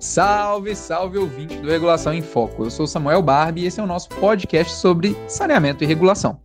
Salve, 0.00 0.74
salve 0.74 1.18
ouvinte 1.18 1.58
do 1.58 1.68
Regulação 1.68 2.14
em 2.14 2.22
Foco. 2.22 2.64
Eu 2.64 2.70
sou 2.70 2.86
Samuel 2.86 3.20
Barbie 3.20 3.60
e 3.60 3.66
esse 3.66 3.80
é 3.80 3.82
o 3.82 3.86
nosso 3.86 4.08
podcast 4.08 4.72
sobre 4.76 5.14
saneamento 5.28 5.84
e 5.84 5.86
regulação. 5.86 6.40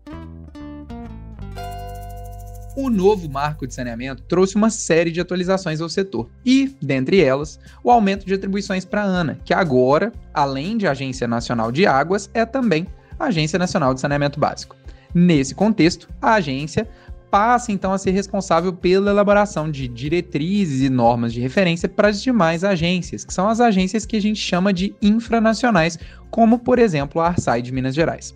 O 2.75 2.89
novo 2.89 3.29
marco 3.29 3.65
de 3.65 3.73
saneamento 3.73 4.23
trouxe 4.23 4.57
uma 4.57 4.69
série 4.69 5.09
de 5.09 5.21
atualizações 5.21 5.79
ao 5.79 5.87
setor 5.87 6.29
e, 6.45 6.75
dentre 6.81 7.21
elas, 7.21 7.57
o 7.81 7.89
aumento 7.89 8.25
de 8.25 8.33
atribuições 8.33 8.83
para 8.83 9.03
a 9.03 9.05
ANA, 9.05 9.39
que 9.45 9.53
agora, 9.53 10.11
além 10.33 10.77
de 10.77 10.85
Agência 10.85 11.25
Nacional 11.25 11.71
de 11.71 11.87
Águas, 11.87 12.29
é 12.33 12.45
também 12.45 12.85
Agência 13.17 13.57
Nacional 13.57 13.93
de 13.93 14.01
Saneamento 14.01 14.37
Básico. 14.37 14.75
Nesse 15.13 15.55
contexto, 15.55 16.09
a 16.21 16.33
agência 16.33 16.89
passa 17.35 17.73
então 17.73 17.91
a 17.91 17.97
ser 17.97 18.11
responsável 18.11 18.71
pela 18.71 19.11
elaboração 19.11 19.69
de 19.69 19.89
diretrizes 19.89 20.79
e 20.79 20.89
normas 20.89 21.33
de 21.33 21.41
referência 21.41 21.89
para 21.89 22.07
as 22.07 22.21
demais 22.21 22.63
agências, 22.63 23.25
que 23.25 23.33
são 23.33 23.49
as 23.49 23.59
agências 23.59 24.05
que 24.05 24.15
a 24.15 24.21
gente 24.21 24.39
chama 24.39 24.71
de 24.71 24.95
infranacionais, 25.01 25.99
como 26.31 26.57
por 26.57 26.79
exemplo 26.79 27.19
a 27.19 27.27
Arsai 27.27 27.61
de 27.61 27.73
Minas 27.73 27.93
Gerais. 27.93 28.33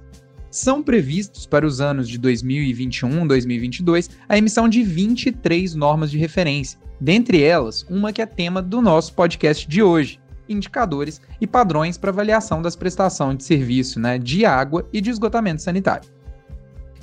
São 0.51 0.83
previstos 0.83 1.45
para 1.45 1.65
os 1.65 1.79
anos 1.79 2.09
de 2.09 2.17
2021 2.17 3.25
2022 3.25 4.09
a 4.27 4.37
emissão 4.37 4.67
de 4.67 4.83
23 4.83 5.75
normas 5.75 6.11
de 6.11 6.17
referência, 6.17 6.77
dentre 6.99 7.41
elas 7.41 7.85
uma 7.89 8.11
que 8.11 8.21
é 8.21 8.25
tema 8.25 8.61
do 8.61 8.81
nosso 8.81 9.13
podcast 9.13 9.65
de 9.65 9.81
hoje, 9.81 10.19
indicadores 10.49 11.21
e 11.39 11.47
padrões 11.47 11.97
para 11.97 12.09
avaliação 12.09 12.61
das 12.61 12.75
prestações 12.75 13.37
de 13.37 13.45
serviço 13.45 13.97
né, 13.97 14.17
de 14.17 14.45
água 14.45 14.85
e 14.91 14.99
de 14.99 15.09
esgotamento 15.09 15.61
sanitário. 15.61 16.18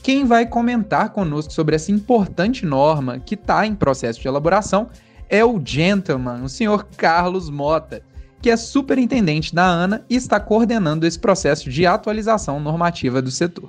Quem 0.06 0.24
vai 0.24 0.46
comentar 0.46 1.10
conosco 1.10 1.52
sobre 1.52 1.74
essa 1.74 1.90
importante 1.90 2.64
norma 2.64 3.18
que 3.18 3.34
está 3.34 3.66
em 3.66 3.74
processo 3.74 4.20
de 4.20 4.28
elaboração 4.28 4.88
é 5.28 5.44
o 5.44 5.60
gentleman, 5.60 6.44
o 6.44 6.48
senhor 6.48 6.84
Carlos 6.96 7.50
Mota, 7.50 8.04
que 8.40 8.48
é 8.48 8.56
superintendente 8.56 9.52
da 9.52 9.66
ANA 9.66 10.06
e 10.08 10.14
está 10.14 10.38
coordenando 10.38 11.08
esse 11.08 11.18
processo 11.18 11.68
de 11.68 11.84
atualização 11.86 12.60
normativa 12.60 13.20
do 13.20 13.32
setor. 13.32 13.68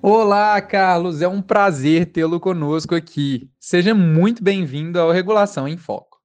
Olá, 0.00 0.60
Carlos, 0.62 1.20
é 1.20 1.26
um 1.26 1.42
prazer 1.42 2.06
tê-lo 2.06 2.38
conosco 2.38 2.94
aqui. 2.94 3.50
Seja 3.58 3.92
muito 3.92 4.40
bem-vindo 4.40 5.00
ao 5.00 5.10
Regulação 5.10 5.66
em 5.66 5.76
Foco. 5.76 6.20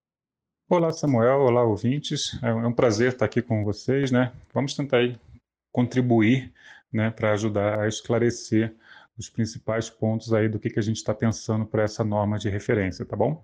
Olá, 0.69 0.91
Samuel. 0.93 1.39
Olá, 1.39 1.63
ouvintes. 1.63 2.37
É 2.43 2.53
um 2.53 2.73
prazer 2.73 3.13
estar 3.13 3.25
aqui 3.25 3.41
com 3.41 3.63
vocês, 3.63 4.11
né? 4.11 4.31
Vamos 4.53 4.75
tentar 4.75 4.97
aí 4.97 5.17
contribuir 5.71 6.53
né, 6.91 7.11
para 7.11 7.33
ajudar 7.33 7.79
a 7.79 7.87
esclarecer 7.87 8.75
os 9.17 9.29
principais 9.29 9.89
pontos 9.89 10.33
aí 10.33 10.47
do 10.47 10.59
que, 10.59 10.69
que 10.69 10.79
a 10.79 10.83
gente 10.83 10.97
está 10.97 11.13
pensando 11.13 11.65
para 11.65 11.83
essa 11.83 12.03
norma 12.03 12.37
de 12.37 12.49
referência, 12.49 13.05
tá 13.05 13.15
bom? 13.15 13.43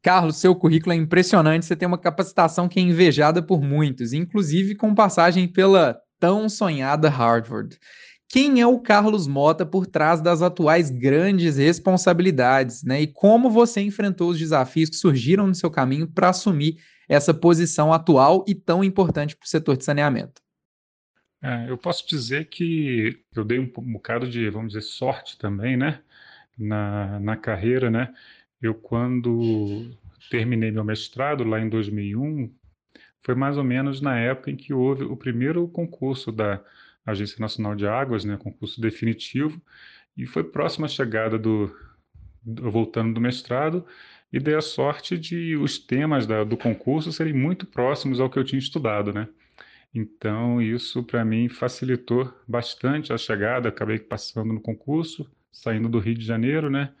Carlos, 0.00 0.36
seu 0.36 0.54
currículo 0.54 0.92
é 0.92 0.96
impressionante, 0.96 1.64
você 1.64 1.76
tem 1.76 1.86
uma 1.86 1.98
capacitação 1.98 2.68
que 2.68 2.80
é 2.80 2.82
invejada 2.82 3.40
por 3.40 3.62
muitos, 3.62 4.12
inclusive 4.12 4.74
com 4.74 4.94
passagem 4.94 5.46
pela 5.46 6.00
tão 6.18 6.48
sonhada 6.48 7.08
Harvard. 7.08 7.78
Quem 8.28 8.60
é 8.60 8.66
o 8.66 8.80
Carlos 8.80 9.26
Mota 9.26 9.66
por 9.66 9.86
trás 9.86 10.20
das 10.20 10.40
atuais 10.40 10.90
grandes 10.90 11.56
responsabilidades, 11.56 12.82
né? 12.82 13.02
E 13.02 13.06
como 13.06 13.50
você 13.50 13.80
enfrentou 13.82 14.30
os 14.30 14.38
desafios 14.38 14.88
que 14.88 14.96
surgiram 14.96 15.46
no 15.46 15.54
seu 15.54 15.70
caminho 15.70 16.08
para 16.08 16.30
assumir 16.30 16.76
essa 17.08 17.34
posição 17.34 17.92
atual 17.92 18.42
e 18.48 18.54
tão 18.54 18.82
importante 18.82 19.36
para 19.36 19.44
o 19.44 19.48
setor 19.48 19.76
de 19.76 19.84
saneamento? 19.84 20.40
É, 21.42 21.68
eu 21.68 21.76
posso 21.76 22.08
dizer 22.08 22.46
que 22.46 23.20
eu 23.34 23.44
dei 23.44 23.58
um 23.58 23.66
bocado 23.66 24.28
de, 24.30 24.48
vamos 24.48 24.74
dizer, 24.74 24.82
sorte 24.82 25.36
também, 25.36 25.76
né? 25.76 26.00
Na, 26.56 27.18
na 27.18 27.36
carreira, 27.36 27.90
né? 27.90 28.14
Eu, 28.60 28.74
quando 28.74 29.90
terminei 30.30 30.70
meu 30.70 30.84
mestrado 30.84 31.42
lá 31.42 31.60
em 31.60 31.68
2001, 31.68 32.54
foi 33.24 33.34
mais 33.34 33.56
ou 33.58 33.64
menos 33.64 34.00
na 34.00 34.18
época 34.18 34.50
em 34.52 34.56
que 34.56 34.72
houve 34.72 35.04
o 35.04 35.16
primeiro 35.16 35.66
concurso 35.68 36.30
da 36.30 36.62
Agência 37.04 37.40
Nacional 37.40 37.74
de 37.74 37.86
Águas, 37.88 38.24
né? 38.24 38.36
Concurso 38.36 38.80
definitivo, 38.80 39.60
e 40.16 40.26
foi 40.26 40.44
próximo 40.44 40.84
à 40.84 40.88
chegada 40.88 41.38
do, 41.38 41.74
do 42.42 42.70
voltando 42.70 43.14
do 43.14 43.20
mestrado, 43.20 43.84
e 44.32 44.38
dei 44.38 44.54
a 44.54 44.60
sorte 44.60 45.18
de 45.18 45.56
os 45.56 45.78
temas 45.78 46.26
da, 46.26 46.44
do 46.44 46.56
concurso 46.56 47.12
serem 47.12 47.32
muito 47.32 47.66
próximos 47.66 48.20
ao 48.20 48.30
que 48.30 48.38
eu 48.38 48.44
tinha 48.44 48.60
estudado, 48.60 49.12
né? 49.12 49.28
Então, 49.94 50.60
isso 50.60 51.02
para 51.02 51.24
mim 51.24 51.48
facilitou 51.48 52.32
bastante 52.48 53.12
a 53.12 53.18
chegada. 53.18 53.68
Acabei 53.68 53.98
passando 53.98 54.52
no 54.52 54.60
concurso, 54.60 55.30
saindo 55.50 55.88
do 55.88 55.98
Rio 55.98 56.14
de 56.14 56.24
Janeiro, 56.24 56.70
né? 56.70 56.92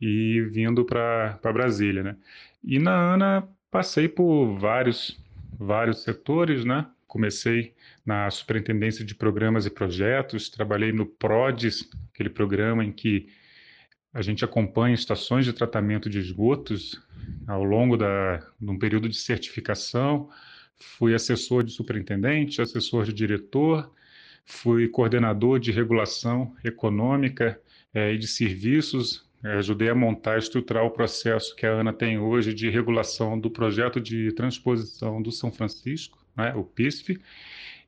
E 0.00 0.40
vindo 0.50 0.84
para 0.84 1.38
Brasília, 1.52 2.02
né? 2.02 2.16
E 2.64 2.78
na 2.78 2.94
ANA 3.14 3.48
passei 3.70 4.08
por 4.08 4.56
vários, 4.58 5.20
vários 5.58 6.02
setores, 6.02 6.64
né? 6.64 6.86
Comecei 7.06 7.74
na 8.04 8.30
Superintendência 8.30 9.04
de 9.04 9.14
Programas 9.14 9.66
e 9.66 9.70
Projetos, 9.70 10.48
trabalhei 10.48 10.90
no 10.92 11.04
PRODES, 11.04 11.90
aquele 12.12 12.30
programa 12.30 12.82
em 12.82 12.90
que 12.90 13.28
a 14.14 14.22
gente 14.22 14.44
acompanha 14.44 14.94
estações 14.94 15.44
de 15.44 15.52
tratamento 15.52 16.08
de 16.08 16.18
esgotos 16.18 17.00
ao 17.46 17.62
longo 17.62 17.96
de 17.96 18.06
um 18.62 18.78
período 18.78 19.08
de 19.08 19.16
certificação 19.16 20.30
fui 20.78 21.14
assessor 21.14 21.62
de 21.62 21.72
superintendente, 21.72 22.60
assessor 22.60 23.04
de 23.04 23.12
diretor, 23.12 23.90
fui 24.44 24.88
coordenador 24.88 25.58
de 25.58 25.70
regulação 25.70 26.54
econômica 26.64 27.60
é, 27.94 28.12
e 28.12 28.18
de 28.18 28.26
serviços. 28.26 29.28
É, 29.44 29.54
ajudei 29.54 29.88
a 29.88 29.94
montar 29.94 30.36
e 30.36 30.38
estruturar 30.38 30.84
o 30.84 30.90
processo 30.90 31.54
que 31.56 31.66
a 31.66 31.72
ANA 31.72 31.92
tem 31.92 32.18
hoje 32.18 32.54
de 32.54 32.70
regulação 32.70 33.38
do 33.38 33.50
projeto 33.50 34.00
de 34.00 34.32
transposição 34.32 35.20
do 35.20 35.32
São 35.32 35.50
Francisco, 35.50 36.24
né, 36.36 36.54
o 36.54 36.62
PISF. 36.62 37.20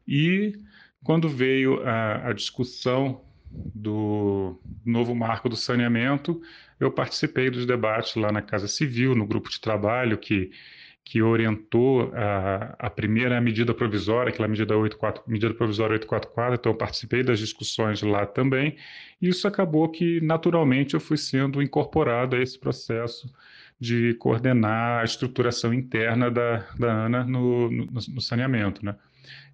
E 0.07 0.59
quando 1.05 1.29
veio 1.29 1.81
a, 1.83 2.31
a 2.31 2.33
discussão 2.33 3.21
do 3.75 4.59
novo 4.85 5.15
marco 5.15 5.49
do 5.49 5.57
saneamento, 5.57 6.43
eu 6.81 6.91
participei 6.91 7.51
dos 7.51 7.65
debates 7.65 8.17
lá 8.17 8.33
na 8.33 8.43
Casa 8.43 8.67
Civil, 8.67 9.15
no 9.15 9.27
grupo 9.27 9.49
de 9.49 9.61
trabalho 9.61 10.19
que 10.19 10.51
que 11.05 11.21
orientou 11.23 12.11
a, 12.15 12.75
a 12.79 12.91
primeira 12.91 13.39
medida 13.41 13.75
provisória, 13.75 14.31
aquela 14.31 14.49
medida, 14.49 14.75
84, 14.77 15.23
medida 15.27 15.53
provisória 15.53 15.93
844, 15.95 16.55
então 16.55 16.73
eu 16.73 16.79
participei 16.79 17.23
das 17.23 17.39
discussões 17.39 18.01
lá 18.01 18.25
também, 18.25 18.77
e 19.21 19.29
isso 19.29 19.47
acabou 19.47 19.89
que, 19.91 20.21
naturalmente, 20.23 20.95
eu 20.95 21.01
fui 21.01 21.19
sendo 21.19 21.63
incorporado 21.63 22.37
a 22.37 22.41
esse 22.41 22.59
processo 22.59 23.31
de 23.79 24.15
coordenar 24.15 25.03
a 25.03 25.05
estruturação 25.05 25.75
interna 25.75 26.31
da, 26.31 26.67
da 26.79 27.05
ANA 27.05 27.25
no, 27.25 27.71
no, 27.71 27.87
no 27.87 28.21
saneamento, 28.21 28.85
né? 28.85 28.97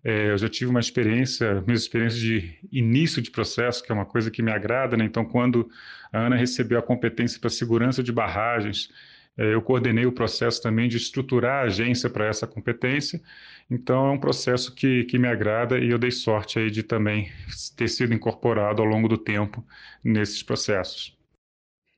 É, 0.02 0.30
eu 0.30 0.38
já 0.38 0.48
tive 0.48 0.70
uma 0.70 0.80
experiência, 0.80 1.62
minhas 1.66 1.82
experiências 1.82 2.20
de 2.20 2.58
início 2.72 3.20
de 3.20 3.30
processo, 3.30 3.84
que 3.84 3.92
é 3.92 3.94
uma 3.94 4.06
coisa 4.06 4.30
que 4.30 4.42
me 4.42 4.50
agrada, 4.50 4.96
né? 4.96 5.04
Então, 5.04 5.24
quando 5.24 5.68
a 6.12 6.20
ANA 6.20 6.36
recebeu 6.36 6.78
a 6.78 6.82
competência 6.82 7.38
para 7.38 7.50
segurança 7.50 8.02
de 8.02 8.12
barragens, 8.12 8.90
eu 9.36 9.62
coordenei 9.62 10.06
o 10.06 10.12
processo 10.12 10.62
também 10.62 10.88
de 10.88 10.96
estruturar 10.96 11.62
a 11.62 11.66
agência 11.66 12.10
para 12.10 12.26
essa 12.26 12.46
competência, 12.46 13.22
então 13.70 14.06
é 14.06 14.10
um 14.10 14.18
processo 14.18 14.74
que, 14.74 15.04
que 15.04 15.18
me 15.18 15.28
agrada 15.28 15.78
e 15.78 15.90
eu 15.90 15.98
dei 15.98 16.10
sorte 16.10 16.58
aí 16.58 16.70
de 16.70 16.82
também 16.82 17.30
ter 17.76 17.88
sido 17.88 18.12
incorporado 18.12 18.82
ao 18.82 18.88
longo 18.88 19.08
do 19.08 19.16
tempo 19.16 19.64
nesses 20.04 20.42
processos. 20.42 21.16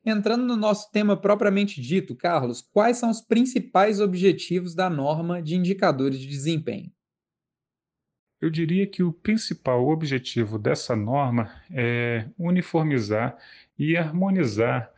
Entrando 0.04 0.44
no 0.44 0.56
nosso 0.56 0.90
tema 0.90 1.16
propriamente 1.16 1.80
dito, 1.80 2.14
Carlos, 2.16 2.60
quais 2.60 2.96
são 2.96 3.08
os 3.08 3.20
principais 3.20 4.00
objetivos 4.00 4.74
da 4.74 4.90
norma 4.90 5.40
de 5.40 5.54
indicadores 5.54 6.18
de 6.18 6.26
desempenho? 6.26 6.90
Eu 8.40 8.50
diria 8.50 8.84
que 8.88 9.04
o 9.04 9.12
principal 9.12 9.88
objetivo 9.88 10.58
dessa 10.58 10.96
norma 10.96 11.52
é 11.70 12.26
uniformizar 12.36 13.38
e 13.78 13.96
harmonizar 13.96 14.92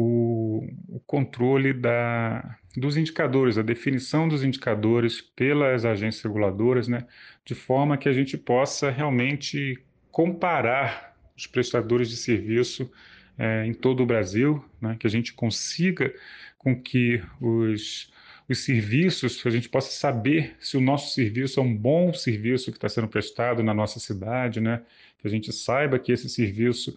o, 0.00 0.64
o 0.88 1.00
controle 1.00 1.72
da, 1.72 2.56
dos 2.76 2.96
indicadores, 2.96 3.58
a 3.58 3.62
definição 3.62 4.28
dos 4.28 4.44
indicadores 4.44 5.20
pelas 5.20 5.84
agências 5.84 6.22
reguladoras, 6.22 6.86
né, 6.86 7.04
de 7.44 7.56
forma 7.56 7.98
que 7.98 8.08
a 8.08 8.12
gente 8.12 8.38
possa 8.38 8.90
realmente 8.90 9.76
comparar 10.12 11.16
os 11.36 11.48
prestadores 11.48 12.08
de 12.08 12.16
serviço 12.16 12.88
é, 13.36 13.66
em 13.66 13.74
todo 13.74 14.04
o 14.04 14.06
Brasil, 14.06 14.64
né, 14.80 14.96
que 15.00 15.06
a 15.08 15.10
gente 15.10 15.32
consiga 15.32 16.14
com 16.56 16.80
que 16.80 17.20
os, 17.40 18.12
os 18.48 18.58
serviços, 18.58 19.44
a 19.44 19.50
gente 19.50 19.68
possa 19.68 19.90
saber 19.90 20.54
se 20.60 20.76
o 20.76 20.80
nosso 20.80 21.12
serviço 21.12 21.58
é 21.58 21.62
um 21.64 21.74
bom 21.74 22.14
serviço 22.14 22.70
que 22.70 22.78
está 22.78 22.88
sendo 22.88 23.08
prestado 23.08 23.64
na 23.64 23.74
nossa 23.74 23.98
cidade, 23.98 24.60
né, 24.60 24.80
que 25.18 25.26
a 25.26 25.30
gente 25.30 25.52
saiba 25.52 25.98
que 25.98 26.12
esse 26.12 26.28
serviço 26.28 26.96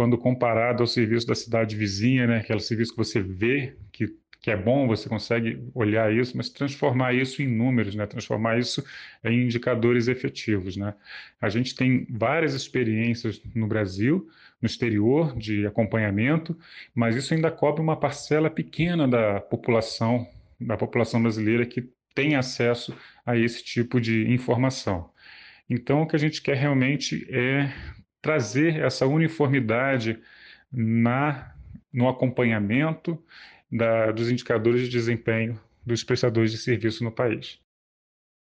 quando 0.00 0.16
comparado 0.16 0.82
ao 0.82 0.86
serviço 0.86 1.26
da 1.26 1.34
cidade 1.34 1.76
vizinha, 1.76 2.26
né, 2.26 2.38
aquele 2.38 2.60
serviço 2.60 2.92
que 2.92 2.96
você 2.96 3.20
vê 3.20 3.76
que, 3.92 4.06
que 4.40 4.50
é 4.50 4.56
bom, 4.56 4.86
você 4.86 5.10
consegue 5.10 5.62
olhar 5.74 6.10
isso, 6.10 6.34
mas 6.38 6.48
transformar 6.48 7.12
isso 7.12 7.42
em 7.42 7.46
números, 7.46 7.94
né, 7.94 8.06
transformar 8.06 8.58
isso 8.58 8.82
em 9.22 9.42
indicadores 9.42 10.08
efetivos. 10.08 10.74
Né. 10.74 10.94
A 11.38 11.50
gente 11.50 11.74
tem 11.74 12.06
várias 12.08 12.54
experiências 12.54 13.42
no 13.54 13.66
Brasil, 13.66 14.26
no 14.62 14.64
exterior, 14.64 15.36
de 15.36 15.66
acompanhamento, 15.66 16.56
mas 16.94 17.14
isso 17.14 17.34
ainda 17.34 17.50
cobre 17.50 17.82
uma 17.82 17.94
parcela 17.94 18.48
pequena 18.48 19.06
da 19.06 19.38
população 19.38 20.26
da 20.58 20.78
população 20.78 21.20
brasileira 21.20 21.66
que 21.66 21.90
tem 22.14 22.36
acesso 22.36 22.96
a 23.26 23.36
esse 23.36 23.62
tipo 23.62 24.00
de 24.00 24.32
informação. 24.32 25.10
Então, 25.68 26.00
o 26.00 26.06
que 26.06 26.16
a 26.16 26.18
gente 26.18 26.40
quer 26.40 26.56
realmente 26.56 27.26
é 27.30 27.70
trazer 28.20 28.80
essa 28.80 29.06
uniformidade 29.06 30.20
na, 30.72 31.54
no 31.92 32.08
acompanhamento 32.08 33.22
da, 33.70 34.12
dos 34.12 34.30
indicadores 34.30 34.82
de 34.82 34.88
desempenho 34.88 35.60
dos 35.84 36.04
prestadores 36.04 36.50
de 36.50 36.58
serviço 36.58 37.02
no 37.02 37.12
país. 37.12 37.58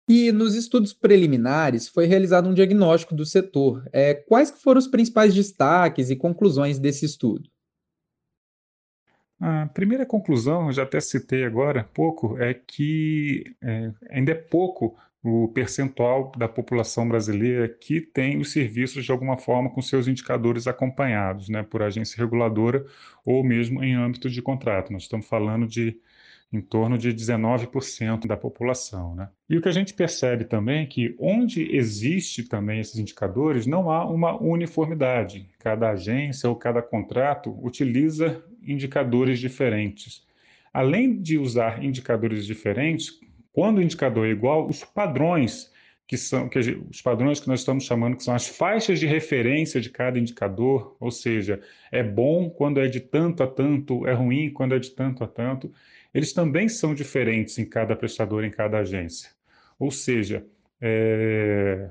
E 0.08 0.30
nos 0.30 0.54
estudos 0.54 0.92
preliminares 0.92 1.88
foi 1.88 2.04
realizado 2.04 2.48
um 2.48 2.54
diagnóstico 2.54 3.14
do 3.14 3.24
setor. 3.24 3.88
É, 3.90 4.12
quais 4.12 4.50
foram 4.50 4.78
os 4.78 4.86
principais 4.86 5.34
destaques 5.34 6.10
e 6.10 6.16
conclusões 6.16 6.78
desse 6.78 7.06
estudo? 7.06 7.48
A 9.40 9.66
primeira 9.66 10.06
conclusão, 10.06 10.70
já 10.70 10.82
até 10.82 11.00
citei 11.00 11.44
agora 11.44 11.84
pouco, 11.84 12.38
é 12.38 12.54
que 12.54 13.56
é, 13.62 13.92
ainda 14.10 14.32
é 14.32 14.34
pouco 14.34 14.96
o 15.24 15.48
percentual 15.48 16.30
da 16.36 16.46
população 16.46 17.08
brasileira 17.08 17.66
que 17.66 17.98
tem 17.98 18.36
os 18.36 18.52
serviços 18.52 19.06
de 19.06 19.10
alguma 19.10 19.38
forma 19.38 19.70
com 19.70 19.80
seus 19.80 20.06
indicadores 20.06 20.66
acompanhados, 20.66 21.48
né, 21.48 21.62
por 21.62 21.82
agência 21.82 22.18
reguladora 22.18 22.84
ou 23.24 23.42
mesmo 23.42 23.82
em 23.82 23.94
âmbito 23.94 24.28
de 24.28 24.42
contrato. 24.42 24.92
Nós 24.92 25.04
estamos 25.04 25.26
falando 25.26 25.66
de 25.66 25.98
em 26.52 26.60
torno 26.60 26.96
de 26.96 27.12
19% 27.12 28.28
da 28.28 28.36
população. 28.36 29.14
Né? 29.16 29.28
E 29.50 29.56
o 29.56 29.62
que 29.62 29.68
a 29.68 29.72
gente 29.72 29.92
percebe 29.92 30.44
também 30.44 30.84
é 30.84 30.86
que 30.86 31.16
onde 31.18 31.74
existe 31.74 32.44
também 32.44 32.78
esses 32.78 32.96
indicadores, 32.96 33.66
não 33.66 33.90
há 33.90 34.08
uma 34.08 34.40
uniformidade. 34.40 35.48
Cada 35.58 35.90
agência 35.90 36.48
ou 36.48 36.54
cada 36.54 36.80
contrato 36.80 37.58
utiliza 37.60 38.44
indicadores 38.62 39.40
diferentes. 39.40 40.24
Além 40.72 41.20
de 41.20 41.38
usar 41.38 41.82
indicadores 41.82 42.46
diferentes, 42.46 43.18
quando 43.54 43.78
o 43.78 43.82
indicador 43.82 44.26
é 44.26 44.30
igual, 44.30 44.68
os 44.68 44.84
padrões 44.84 45.72
que 46.06 46.18
são 46.18 46.50
que 46.50 46.58
os 46.58 47.00
padrões 47.00 47.40
que 47.40 47.48
nós 47.48 47.60
estamos 47.60 47.84
chamando 47.84 48.16
que 48.16 48.22
são 48.24 48.34
as 48.34 48.46
faixas 48.46 49.00
de 49.00 49.06
referência 49.06 49.80
de 49.80 49.88
cada 49.88 50.18
indicador, 50.18 50.94
ou 51.00 51.10
seja, 51.10 51.62
é 51.90 52.02
bom 52.02 52.50
quando 52.50 52.78
é 52.78 52.88
de 52.88 53.00
tanto 53.00 53.42
a 53.42 53.46
tanto, 53.46 54.06
é 54.06 54.12
ruim 54.12 54.50
quando 54.50 54.74
é 54.74 54.78
de 54.78 54.90
tanto 54.90 55.24
a 55.24 55.26
tanto 55.26 55.72
eles 56.12 56.32
também 56.32 56.68
são 56.68 56.94
diferentes 56.94 57.58
em 57.58 57.64
cada 57.64 57.96
prestador, 57.96 58.44
em 58.44 58.50
cada 58.50 58.78
agência. 58.78 59.30
Ou 59.78 59.90
seja, 59.90 60.46
é, 60.80 61.90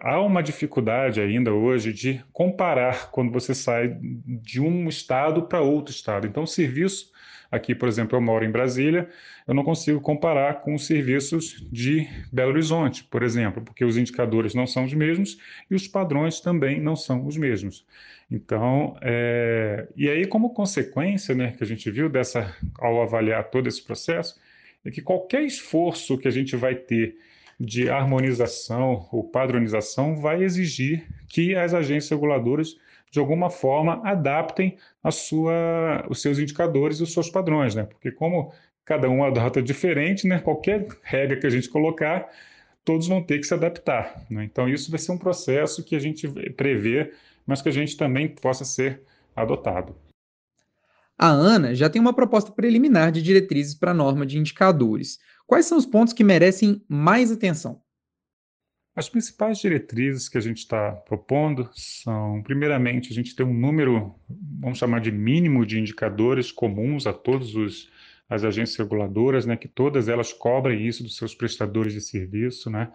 há 0.00 0.20
uma 0.20 0.42
dificuldade 0.42 1.20
ainda 1.20 1.52
hoje 1.52 1.92
de 1.92 2.24
comparar 2.32 3.12
quando 3.12 3.30
você 3.30 3.54
sai 3.54 3.96
de 4.00 4.60
um 4.60 4.88
estado 4.88 5.42
para 5.42 5.60
outro 5.60 5.94
estado. 5.94 6.26
Então, 6.26 6.42
o 6.42 6.48
serviço, 6.48 7.12
aqui, 7.50 7.74
por 7.74 7.88
exemplo, 7.88 8.16
eu 8.16 8.20
moro 8.20 8.44
em 8.44 8.50
Brasília, 8.50 9.08
eu 9.46 9.54
não 9.54 9.64
consigo 9.64 10.00
comparar 10.00 10.60
com 10.62 10.74
os 10.74 10.86
serviços 10.86 11.66
de 11.70 12.08
Belo 12.32 12.52
Horizonte, 12.52 13.04
por 13.04 13.22
exemplo, 13.22 13.62
porque 13.62 13.84
os 13.84 13.96
indicadores 13.96 14.54
não 14.54 14.66
são 14.66 14.84
os 14.84 14.92
mesmos 14.92 15.38
e 15.70 15.74
os 15.74 15.86
padrões 15.86 16.40
também 16.40 16.80
não 16.80 16.96
são 16.96 17.26
os 17.26 17.36
mesmos. 17.36 17.86
Então, 18.30 18.96
é, 19.02 19.86
e 19.96 20.08
aí 20.08 20.26
como 20.26 20.52
consequência, 20.52 21.34
né, 21.34 21.52
que 21.56 21.62
a 21.62 21.66
gente 21.66 21.90
viu 21.90 22.08
dessa, 22.08 22.54
ao 22.78 23.00
avaliar 23.02 23.44
todo 23.50 23.68
esse 23.68 23.82
processo, 23.82 24.40
é 24.84 24.90
que 24.90 25.00
qualquer 25.00 25.42
esforço 25.42 26.18
que 26.18 26.28
a 26.28 26.30
gente 26.30 26.56
vai 26.56 26.74
ter 26.74 27.16
de 27.58 27.88
harmonização 27.88 29.08
ou 29.10 29.24
padronização 29.24 30.16
vai 30.16 30.42
exigir 30.42 31.06
que 31.28 31.54
as 31.54 31.72
agências 31.72 32.10
reguladoras 32.10 32.76
de 33.10 33.18
alguma 33.18 33.50
forma 33.50 34.00
adaptem 34.04 34.76
a 35.02 35.10
sua, 35.10 36.06
os 36.08 36.20
seus 36.20 36.38
indicadores 36.38 36.98
e 36.98 37.02
os 37.02 37.12
seus 37.12 37.30
padrões, 37.30 37.74
né? 37.74 37.84
Porque 37.84 38.10
como 38.10 38.52
cada 38.84 39.08
um 39.08 39.24
adota 39.24 39.62
diferente, 39.62 40.26
né? 40.26 40.38
Qualquer 40.38 40.86
regra 41.02 41.38
que 41.38 41.46
a 41.46 41.50
gente 41.50 41.68
colocar, 41.68 42.28
todos 42.84 43.08
vão 43.08 43.22
ter 43.22 43.38
que 43.38 43.46
se 43.46 43.54
adaptar. 43.54 44.24
Né? 44.30 44.44
Então 44.44 44.68
isso 44.68 44.90
vai 44.90 44.98
ser 44.98 45.12
um 45.12 45.18
processo 45.18 45.84
que 45.84 45.96
a 45.96 46.00
gente 46.00 46.28
prevê 46.52 47.12
mas 47.46 47.62
que 47.62 47.68
a 47.68 47.72
gente 47.72 47.96
também 47.96 48.28
possa 48.28 48.64
ser 48.64 49.02
adotado. 49.34 49.94
A 51.16 51.28
ANA 51.28 51.74
já 51.74 51.88
tem 51.88 52.00
uma 52.00 52.12
proposta 52.12 52.50
preliminar 52.50 53.12
de 53.12 53.22
diretrizes 53.22 53.74
para 53.74 53.92
a 53.92 53.94
norma 53.94 54.26
de 54.26 54.38
indicadores. 54.38 55.18
Quais 55.46 55.64
são 55.64 55.78
os 55.78 55.86
pontos 55.86 56.12
que 56.12 56.24
merecem 56.24 56.84
mais 56.88 57.30
atenção? 57.30 57.80
As 58.96 59.10
principais 59.10 59.58
diretrizes 59.58 60.26
que 60.26 60.38
a 60.38 60.40
gente 60.40 60.56
está 60.56 60.90
propondo 60.90 61.68
são, 61.74 62.42
primeiramente, 62.42 63.12
a 63.12 63.14
gente 63.14 63.36
tem 63.36 63.44
um 63.44 63.52
número, 63.52 64.14
vamos 64.58 64.78
chamar 64.78 65.02
de 65.02 65.12
mínimo 65.12 65.66
de 65.66 65.78
indicadores 65.78 66.50
comuns 66.50 67.06
a 67.06 67.12
todas 67.12 67.90
as 68.26 68.42
agências 68.42 68.78
reguladoras, 68.78 69.44
né, 69.44 69.54
que 69.54 69.68
todas 69.68 70.08
elas 70.08 70.32
cobrem 70.32 70.86
isso 70.86 71.02
dos 71.02 71.18
seus 71.18 71.34
prestadores 71.34 71.92
de 71.92 72.00
serviço, 72.00 72.70
né, 72.70 72.90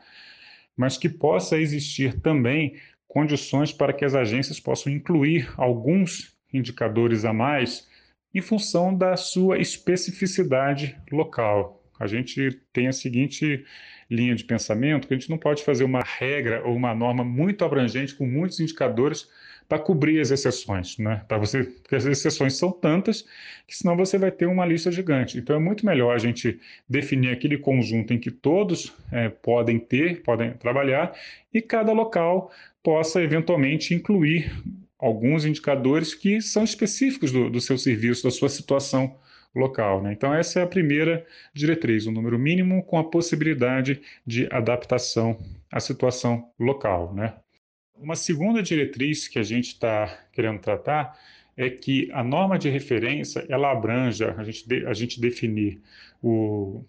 mas 0.75 0.97
que 0.97 1.07
possa 1.07 1.59
existir 1.59 2.19
também 2.19 2.77
condições 3.07 3.71
para 3.71 3.93
que 3.93 4.03
as 4.03 4.15
agências 4.15 4.59
possam 4.59 4.91
incluir 4.91 5.53
alguns 5.55 6.35
indicadores 6.51 7.25
a 7.25 7.31
mais 7.31 7.87
em 8.33 8.41
função 8.41 8.97
da 8.97 9.15
sua 9.15 9.59
especificidade 9.59 10.97
local. 11.11 11.80
A 12.01 12.07
gente 12.07 12.59
tem 12.73 12.87
a 12.87 12.93
seguinte 12.93 13.63
linha 14.09 14.35
de 14.35 14.43
pensamento, 14.43 15.07
que 15.07 15.13
a 15.13 15.17
gente 15.17 15.29
não 15.29 15.37
pode 15.37 15.63
fazer 15.63 15.83
uma 15.83 16.01
regra 16.01 16.61
ou 16.65 16.75
uma 16.75 16.93
norma 16.93 17.23
muito 17.23 17.63
abrangente 17.63 18.13
com 18.15 18.25
muitos 18.25 18.59
indicadores 18.59 19.29
para 19.69 19.79
cobrir 19.79 20.19
as 20.19 20.31
exceções, 20.31 20.97
né? 20.97 21.23
Para 21.29 21.37
você, 21.37 21.63
porque 21.63 21.95
as 21.95 22.05
exceções 22.05 22.57
são 22.57 22.71
tantas 22.71 23.21
que 23.65 23.73
senão 23.77 23.95
você 23.95 24.17
vai 24.17 24.29
ter 24.29 24.45
uma 24.45 24.65
lista 24.65 24.91
gigante. 24.91 25.37
Então 25.37 25.55
é 25.55 25.59
muito 25.59 25.85
melhor 25.85 26.13
a 26.13 26.17
gente 26.17 26.59
definir 26.89 27.31
aquele 27.31 27.57
conjunto 27.57 28.13
em 28.13 28.19
que 28.19 28.29
todos 28.29 28.93
é, 29.11 29.29
podem 29.29 29.79
ter, 29.79 30.23
podem 30.23 30.51
trabalhar 30.53 31.13
e 31.53 31.61
cada 31.61 31.93
local 31.93 32.51
possa 32.83 33.21
eventualmente 33.21 33.93
incluir 33.93 34.51
alguns 34.99 35.45
indicadores 35.45 36.13
que 36.13 36.41
são 36.41 36.65
específicos 36.65 37.31
do, 37.31 37.49
do 37.49 37.61
seu 37.61 37.77
serviço, 37.77 38.23
da 38.23 38.31
sua 38.31 38.49
situação 38.49 39.15
local. 39.53 40.01
Né? 40.01 40.13
Então, 40.13 40.33
essa 40.33 40.59
é 40.59 40.63
a 40.63 40.67
primeira 40.67 41.25
diretriz, 41.53 42.05
o 42.05 42.09
um 42.09 42.13
número 42.13 42.39
mínimo 42.39 42.83
com 42.83 42.97
a 42.97 43.03
possibilidade 43.03 44.01
de 44.25 44.47
adaptação 44.51 45.37
à 45.71 45.79
situação 45.79 46.49
local. 46.59 47.13
Né? 47.13 47.33
Uma 47.95 48.15
segunda 48.15 48.63
diretriz 48.63 49.27
que 49.27 49.39
a 49.39 49.43
gente 49.43 49.67
está 49.67 50.25
querendo 50.31 50.59
tratar 50.59 51.17
é 51.57 51.69
que 51.69 52.09
a 52.13 52.23
norma 52.23 52.57
de 52.57 52.69
referência 52.69 53.45
ela 53.49 53.71
abranja 53.71 54.33
a 54.37 54.43
gente, 54.43 54.67
de, 54.67 54.85
a 54.85 54.93
gente 54.93 55.19
definir 55.19 55.81
o, 56.23 56.83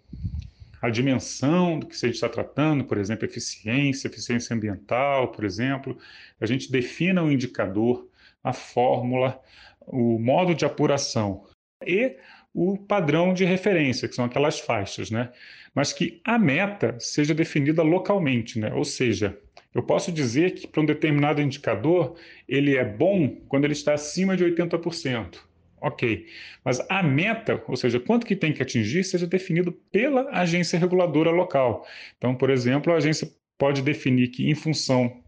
a 0.81 0.89
dimensão 0.89 1.79
do 1.79 1.85
que 1.85 1.93
a 1.93 2.07
gente 2.07 2.15
está 2.15 2.29
tratando, 2.29 2.83
por 2.85 2.97
exemplo, 2.97 3.25
eficiência, 3.25 4.07
eficiência 4.07 4.55
ambiental, 4.55 5.31
por 5.31 5.43
exemplo, 5.43 5.97
a 6.39 6.45
gente 6.45 6.71
defina 6.71 7.21
o 7.21 7.31
indicador, 7.31 8.07
a 8.43 8.53
fórmula, 8.53 9.39
o 9.81 10.17
modo 10.17 10.55
de 10.55 10.65
apuração 10.65 11.45
e 11.85 12.17
o 12.53 12.77
padrão 12.77 13.33
de 13.33 13.45
referência, 13.45 14.07
que 14.07 14.15
são 14.15 14.25
aquelas 14.25 14.59
faixas, 14.59 15.09
né? 15.09 15.31
Mas 15.73 15.91
que 15.91 16.21
a 16.23 16.37
meta 16.37 16.95
seja 16.99 17.33
definida 17.33 17.81
localmente, 17.81 18.59
né? 18.59 18.71
Ou 18.73 18.85
seja, 18.85 19.37
eu 19.73 19.81
posso 19.81 20.11
dizer 20.11 20.53
que 20.53 20.67
para 20.67 20.81
um 20.81 20.85
determinado 20.85 21.41
indicador 21.41 22.15
ele 22.47 22.77
é 22.77 22.85
bom 22.85 23.29
quando 23.47 23.65
ele 23.65 23.73
está 23.73 23.93
acima 23.93 24.37
de 24.37 24.43
80%. 24.45 25.39
Ok. 25.81 26.27
Mas 26.63 26.79
a 26.89 27.03
meta, 27.03 27.61
ou 27.67 27.75
seja, 27.75 27.99
quanto 27.99 28.25
que 28.25 28.35
tem 28.35 28.53
que 28.53 28.61
atingir, 28.61 29.03
seja 29.03 29.27
definido 29.27 29.71
pela 29.91 30.29
agência 30.29 30.79
reguladora 30.79 31.31
local. 31.31 31.85
Então, 32.17 32.35
por 32.35 32.49
exemplo, 32.49 32.93
a 32.93 32.97
agência 32.97 33.29
pode 33.57 33.81
definir 33.81 34.29
que, 34.29 34.49
em 34.49 34.55
função 34.55 35.22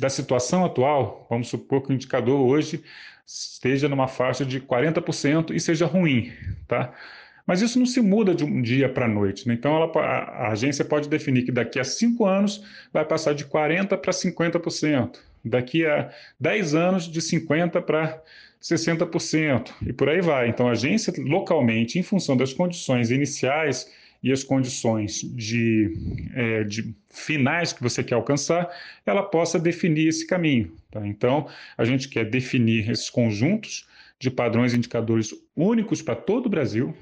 da 0.00 0.08
situação 0.08 0.64
atual, 0.64 1.26
vamos 1.28 1.48
supor 1.48 1.82
que 1.82 1.90
o 1.90 1.92
indicador 1.92 2.40
hoje 2.40 2.82
esteja 3.26 3.88
numa 3.88 4.08
faixa 4.08 4.44
de 4.44 4.60
40% 4.60 5.54
e 5.54 5.60
seja 5.60 5.86
ruim, 5.86 6.32
tá? 6.66 6.92
Mas 7.46 7.60
isso 7.62 7.78
não 7.78 7.86
se 7.86 8.00
muda 8.00 8.34
de 8.34 8.44
um 8.44 8.62
dia 8.62 8.88
para 8.88 9.06
a 9.06 9.08
noite. 9.08 9.46
Né? 9.46 9.54
Então, 9.54 9.74
ela, 9.74 9.90
a, 9.96 10.46
a, 10.46 10.52
agência 10.52 10.84
pode 10.84 11.08
definir 11.08 11.42
que 11.42 11.52
daqui 11.52 11.78
a 11.78 11.84
cinco 11.84 12.24
anos 12.24 12.64
vai 12.92 13.04
passar 13.04 13.34
de 13.34 13.44
40% 13.44 13.96
para 13.98 14.12
50%. 14.12 15.18
Daqui 15.44 15.84
a 15.84 16.10
10 16.38 16.74
anos, 16.74 17.04
de 17.04 17.20
50% 17.20 17.82
para 17.82 18.22
60%, 18.62 19.70
e 19.86 19.92
por 19.92 20.08
aí 20.08 20.20
vai. 20.20 20.48
Então, 20.48 20.68
a 20.68 20.72
agência 20.72 21.12
localmente, 21.18 21.98
em 21.98 22.02
função 22.02 22.36
das 22.36 22.52
condições 22.52 23.10
iniciais 23.10 23.90
e 24.22 24.30
as 24.32 24.44
condições 24.44 25.20
de, 25.34 25.92
é, 26.34 26.64
de 26.64 26.94
finais 27.08 27.72
que 27.72 27.82
você 27.82 28.02
quer 28.04 28.14
alcançar, 28.14 28.68
ela 29.06 29.22
possa 29.22 29.58
definir 29.58 30.08
esse 30.08 30.26
caminho. 30.26 30.72
Tá? 30.90 31.06
Então, 31.06 31.48
a 31.76 31.84
gente 31.84 32.08
quer 32.08 32.24
definir 32.28 32.90
esses 32.90 33.08
conjuntos 33.08 33.86
de 34.18 34.30
padrões 34.30 34.74
e 34.74 34.76
indicadores 34.76 35.34
únicos 35.56 36.02
para 36.02 36.14
todo 36.14 36.46
o 36.46 36.50
Brasil, 36.50 36.94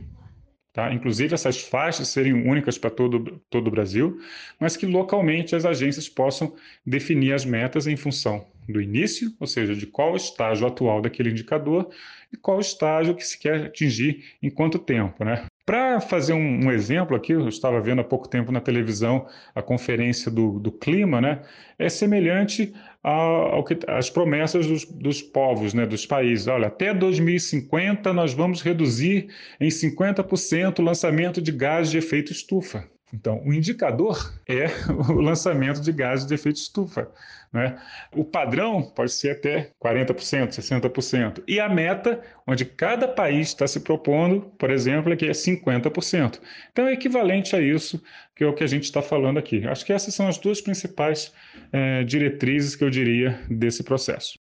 Tá? 0.70 0.92
Inclusive 0.92 1.34
essas 1.34 1.60
faixas 1.60 2.06
serem 2.06 2.32
únicas 2.32 2.78
para 2.78 2.88
todo, 2.88 3.42
todo 3.50 3.66
o 3.66 3.70
Brasil, 3.70 4.20
mas 4.60 4.76
que 4.76 4.86
localmente 4.86 5.56
as 5.56 5.64
agências 5.64 6.08
possam 6.08 6.54
definir 6.86 7.32
as 7.32 7.44
metas 7.44 7.88
em 7.88 7.96
função 7.96 8.46
do 8.68 8.80
início, 8.80 9.32
ou 9.40 9.46
seja, 9.46 9.74
de 9.74 9.86
qual 9.86 10.14
estágio 10.14 10.66
atual 10.66 11.00
daquele 11.00 11.30
indicador 11.30 11.88
e 12.32 12.36
qual 12.36 12.60
estágio 12.60 13.14
que 13.14 13.26
se 13.26 13.38
quer 13.38 13.66
atingir 13.66 14.24
em 14.42 14.50
quanto 14.50 14.78
tempo, 14.78 15.24
né? 15.24 15.46
Para 15.64 16.00
fazer 16.00 16.32
um, 16.32 16.66
um, 16.66 16.72
exemplo 16.72 17.14
aqui, 17.14 17.32
eu 17.32 17.46
estava 17.46 17.80
vendo 17.80 18.00
há 18.00 18.04
pouco 18.04 18.26
tempo 18.26 18.50
na 18.50 18.60
televisão 18.60 19.26
a 19.54 19.60
conferência 19.60 20.30
do, 20.30 20.58
do 20.58 20.72
clima, 20.72 21.20
né? 21.20 21.42
É 21.78 21.88
semelhante 21.90 22.72
ao, 23.02 23.62
que 23.64 23.78
as 23.86 24.08
promessas 24.08 24.66
dos, 24.66 24.84
dos, 24.86 25.20
povos, 25.20 25.74
né? 25.74 25.84
Dos 25.84 26.06
países. 26.06 26.46
Olha, 26.46 26.68
até 26.68 26.94
2050 26.94 28.12
nós 28.14 28.32
vamos 28.32 28.62
reduzir 28.62 29.28
em 29.60 29.68
50% 29.68 30.78
o 30.78 30.82
lançamento 30.82 31.40
de 31.40 31.52
gás 31.52 31.90
de 31.90 31.98
efeito 31.98 32.32
estufa. 32.32 32.88
Então, 33.12 33.42
o 33.44 33.54
indicador 33.54 34.32
é 34.46 34.66
o 35.08 35.20
lançamento 35.20 35.80
de 35.80 35.92
gases 35.92 36.26
de 36.26 36.34
efeito 36.34 36.56
estufa. 36.56 37.10
Né? 37.52 37.80
O 38.14 38.24
padrão 38.24 38.82
pode 38.82 39.12
ser 39.12 39.30
até 39.30 39.72
40%, 39.82 40.50
60%. 40.50 41.42
E 41.48 41.58
a 41.58 41.68
meta, 41.68 42.20
onde 42.46 42.64
cada 42.64 43.08
país 43.08 43.48
está 43.48 43.66
se 43.66 43.80
propondo, 43.80 44.42
por 44.58 44.70
exemplo, 44.70 45.12
é 45.12 45.16
que 45.16 45.26
é 45.26 45.30
50%. 45.30 46.40
Então, 46.70 46.86
é 46.86 46.92
equivalente 46.92 47.56
a 47.56 47.60
isso 47.60 48.02
que 48.36 48.44
é 48.44 48.46
o 48.46 48.54
que 48.54 48.62
a 48.62 48.68
gente 48.68 48.84
está 48.84 49.02
falando 49.02 49.38
aqui. 49.38 49.66
Acho 49.66 49.84
que 49.84 49.92
essas 49.92 50.14
são 50.14 50.28
as 50.28 50.38
duas 50.38 50.60
principais 50.60 51.32
é, 51.72 52.04
diretrizes 52.04 52.76
que 52.76 52.84
eu 52.84 52.90
diria 52.90 53.40
desse 53.50 53.82
processo. 53.82 54.38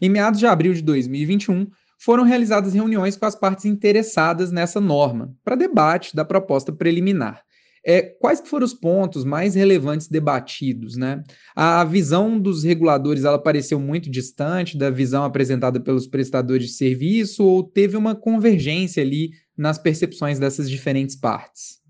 Em 0.00 0.08
meados 0.08 0.38
de 0.38 0.46
abril 0.46 0.72
de 0.72 0.82
2021, 0.82 1.66
foram 1.98 2.22
realizadas 2.22 2.74
reuniões 2.74 3.16
com 3.16 3.26
as 3.26 3.34
partes 3.34 3.64
interessadas 3.64 4.52
nessa 4.52 4.80
norma, 4.80 5.34
para 5.44 5.56
debate 5.56 6.14
da 6.14 6.24
proposta 6.24 6.72
preliminar. 6.72 7.42
É, 7.90 8.02
quais 8.02 8.46
foram 8.46 8.66
os 8.66 8.74
pontos 8.74 9.24
mais 9.24 9.54
relevantes 9.54 10.08
debatidos, 10.08 10.94
né? 10.94 11.24
A 11.56 11.82
visão 11.84 12.38
dos 12.38 12.62
reguladores 12.62 13.24
ela 13.24 13.42
pareceu 13.42 13.80
muito 13.80 14.10
distante 14.10 14.76
da 14.76 14.90
visão 14.90 15.24
apresentada 15.24 15.80
pelos 15.80 16.06
prestadores 16.06 16.66
de 16.66 16.72
serviço 16.74 17.42
ou 17.42 17.64
teve 17.64 17.96
uma 17.96 18.14
convergência 18.14 19.02
ali 19.02 19.30
nas 19.56 19.78
percepções 19.78 20.38
dessas 20.38 20.68
diferentes 20.68 21.16
partes? 21.16 21.80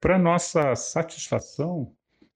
Para 0.00 0.18
nossa 0.18 0.74
satisfação, 0.74 1.92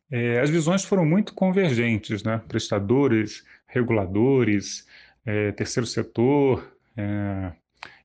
é, 0.09 0.39
as 0.39 0.49
visões 0.49 0.85
foram 0.85 1.05
muito 1.05 1.35
convergentes, 1.35 2.23
né? 2.23 2.41
Prestadores, 2.47 3.43
reguladores, 3.67 4.87
é, 5.27 5.51
terceiro 5.51 5.85
setor, 5.85 6.65
é, 6.97 7.51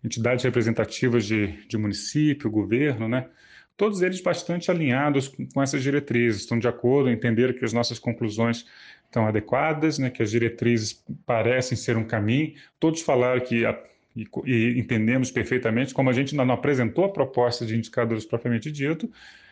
entidades 0.03 0.43
representativas 0.43 1.25
de, 1.25 1.63
de 1.67 1.77
município, 1.77 2.49
governo, 2.49 3.07
né? 3.07 3.29
Todos 3.75 4.01
eles 4.01 4.21
bastante 4.21 4.69
alinhados 4.69 5.27
com, 5.53 5.61
essas 5.61 5.81
diretrizes, 5.81 6.41
estão 6.41 6.59
de 6.59 6.67
acordo, 6.67 7.09
entenderam 7.09 7.53
que 7.53 7.65
as 7.65 7.73
nossas 7.73 7.99
conclusões 7.99 8.65
estão 9.05 9.27
adequadas, 9.27 9.99
né, 9.99 10.09
que 10.09 10.23
as 10.23 10.31
diretrizes 10.31 11.03
parecem 11.25 11.77
ser 11.77 11.97
um 11.97 12.03
caminho. 12.03 12.53
Todos 12.79 13.01
falaram 13.01 13.41
que 13.41 13.65
a, 13.65 13.77
e, 14.15 14.27
e, 14.45 14.79
entendemos 14.79 15.31
perfeitamente, 15.31 15.93
como 15.93 16.09
a 16.09 16.13
gente 16.13 16.35
não 16.35 16.49
apresentou 16.51 17.05
a 17.05 17.09
proposta 17.09 17.65
de 17.65 17.75
indicadores 17.75 18.25
propriamente 18.25 18.71
dito, 18.71 19.09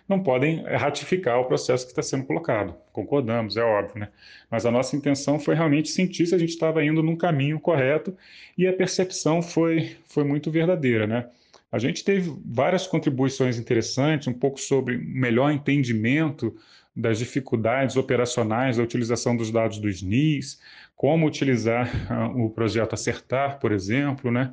não 0.07 0.21
podem 0.21 0.63
ratificar 0.63 1.39
o 1.39 1.45
processo 1.45 1.85
que 1.85 1.91
está 1.91 2.01
sendo 2.01 2.25
colocado. 2.25 2.75
Concordamos, 2.91 3.55
é 3.55 3.63
óbvio, 3.63 3.99
né? 4.01 4.09
Mas 4.49 4.65
a 4.65 4.71
nossa 4.71 4.95
intenção 4.95 5.39
foi 5.39 5.55
realmente 5.55 5.89
sentir 5.89 6.25
se 6.25 6.35
a 6.35 6.37
gente 6.37 6.49
estava 6.49 6.83
indo 6.83 7.01
num 7.01 7.15
caminho 7.15 7.59
correto 7.59 8.15
e 8.57 8.67
a 8.67 8.73
percepção 8.73 9.41
foi, 9.41 9.95
foi 10.05 10.23
muito 10.23 10.51
verdadeira, 10.51 11.07
né? 11.07 11.27
A 11.71 11.79
gente 11.79 12.03
teve 12.03 12.35
várias 12.45 12.85
contribuições 12.85 13.57
interessantes, 13.57 14.27
um 14.27 14.33
pouco 14.33 14.59
sobre 14.59 14.97
melhor 14.97 15.51
entendimento 15.51 16.53
das 16.93 17.17
dificuldades 17.17 17.95
operacionais 17.95 18.75
da 18.75 18.83
utilização 18.83 19.37
dos 19.37 19.49
dados 19.49 19.79
do 19.79 19.87
SNIS, 19.87 20.59
como 20.95 21.25
utilizar 21.25 21.89
uh, 22.11 22.45
o 22.45 22.49
projeto 22.49 22.93
Acertar, 22.93 23.59
por 23.59 23.71
exemplo, 23.71 24.29
né? 24.29 24.51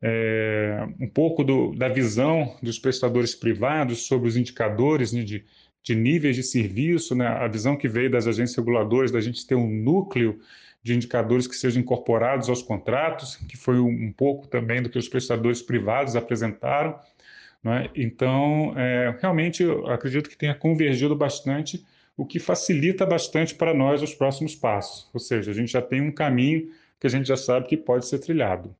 É, 0.00 0.88
um 0.98 1.08
pouco 1.08 1.44
do, 1.44 1.74
da 1.74 1.88
visão 1.88 2.56
dos 2.62 2.78
prestadores 2.78 3.34
privados 3.34 4.06
sobre 4.06 4.28
os 4.28 4.36
indicadores 4.36 5.12
né, 5.12 5.22
de, 5.22 5.44
de 5.82 5.94
níveis 5.94 6.36
de 6.36 6.42
serviço, 6.42 7.14
né? 7.14 7.26
a 7.26 7.46
visão 7.46 7.76
que 7.76 7.86
veio 7.86 8.10
das 8.10 8.26
agências 8.26 8.56
reguladoras 8.56 9.10
da 9.10 9.20
gente 9.20 9.46
ter 9.46 9.56
um 9.56 9.68
núcleo 9.68 10.40
de 10.82 10.94
indicadores 10.94 11.46
que 11.46 11.54
sejam 11.54 11.80
incorporados 11.80 12.48
aos 12.48 12.62
contratos, 12.62 13.36
que 13.36 13.56
foi 13.56 13.78
um 13.78 14.12
pouco 14.12 14.46
também 14.46 14.82
do 14.82 14.88
que 14.88 14.98
os 14.98 15.08
prestadores 15.08 15.60
privados 15.60 16.16
apresentaram. 16.16 16.98
É? 17.64 17.90
Então, 17.94 18.72
é, 18.76 19.16
realmente, 19.20 19.62
acredito 19.86 20.30
que 20.30 20.36
tenha 20.36 20.54
convergido 20.54 21.14
bastante, 21.14 21.84
o 22.16 22.24
que 22.24 22.38
facilita 22.38 23.04
bastante 23.04 23.54
para 23.54 23.74
nós 23.74 24.02
os 24.02 24.14
próximos 24.14 24.54
passos. 24.54 25.08
Ou 25.12 25.20
seja, 25.20 25.50
a 25.50 25.54
gente 25.54 25.72
já 25.72 25.82
tem 25.82 26.00
um 26.00 26.12
caminho 26.12 26.70
que 26.98 27.06
a 27.06 27.10
gente 27.10 27.26
já 27.26 27.36
sabe 27.36 27.66
que 27.66 27.76
pode 27.76 28.06
ser 28.06 28.18
trilhado. 28.18 28.74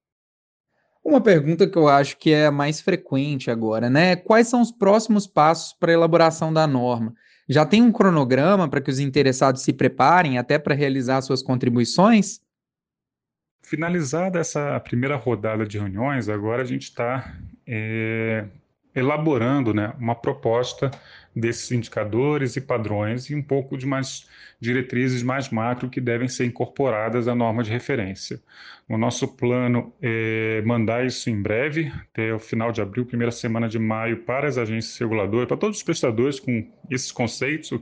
Uma 1.03 1.21
pergunta 1.21 1.67
que 1.67 1.79
eu 1.79 1.89
acho 1.89 2.19
que 2.19 2.31
é 2.31 2.51
mais 2.51 2.81
frequente 2.81 3.51
agora, 3.51 3.89
né? 3.89 4.17
Quais 4.17 4.49
são 4.49 4.61
os 4.61 4.71
próximos 4.71 5.27
passos 5.27 5.73
para 5.73 5.91
a 5.91 5.95
elaboração 5.95 6.53
da 6.53 6.67
norma? 6.67 7.15
Já 7.51 7.67
tem 7.67 7.83
um 7.83 7.91
cronograma 7.91 8.69
para 8.69 8.81
que 8.81 8.93
os 8.93 9.01
interessados 9.01 9.63
se 9.63 9.73
preparem 9.73 10.39
até 10.39 10.57
para 10.57 10.73
realizar 10.73 11.21
suas 11.21 11.43
contribuições? 11.43 12.41
Finalizada 13.61 14.39
essa 14.39 14.79
primeira 14.79 15.17
rodada 15.17 15.67
de 15.67 15.77
reuniões, 15.77 16.29
agora 16.29 16.63
a 16.63 16.65
gente 16.65 16.85
está 16.85 17.37
é, 17.67 18.47
elaborando 18.95 19.73
né, 19.73 19.95
uma 19.99 20.15
proposta 20.15 20.91
desses 21.35 21.71
indicadores 21.71 22.57
e 22.57 22.61
padrões 22.61 23.31
e 23.31 23.35
um 23.35 23.43
pouco 23.43 23.79
de 23.79 23.87
mais 23.87 24.29
diretrizes 24.61 25.23
mais 25.23 25.49
macro 25.49 25.89
que 25.89 26.01
devem 26.01 26.29
ser 26.29 26.45
incorporadas 26.45 27.29
à 27.29 27.35
norma 27.35 27.63
de 27.63 27.71
referência. 27.71 28.41
O 28.89 28.99
nosso 28.99 29.29
plano 29.29 29.95
é 30.03 30.61
mandar 30.67 31.07
isso 31.07 31.31
em 31.31 31.41
breve, 31.41 31.93
até 32.11 32.35
o 32.35 32.39
final 32.39 32.73
de 32.73 32.83
abril, 32.83 33.07
primeira 33.07 33.31
semana 33.31 33.69
de 33.69 33.79
maio, 33.79 34.25
para 34.25 34.49
as 34.49 34.59
agências 34.59 34.99
reguladoras, 34.99 35.47
para 35.47 35.57
todos 35.57 35.79
os 35.79 35.83
prestadores 35.83 36.41
com 36.41 36.69
esses 36.91 37.13
conceitos, 37.13 37.73